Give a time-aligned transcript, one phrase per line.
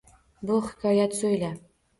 [0.51, 1.55] Bir hikoyat so’yla